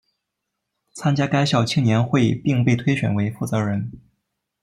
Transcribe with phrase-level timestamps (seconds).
[0.93, 3.91] 参加该校青年会并被推选为负责人。